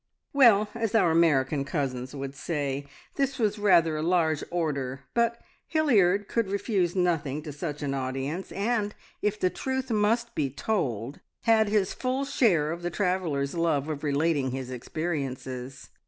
[0.33, 6.27] Well, as our American cousins would say, this was rather a large order; but Hilliard
[6.27, 11.69] could refuse nothing to such an audience, and, if the truth must be told, had
[11.69, 15.89] his full share of the traveller's love of relating his experiences.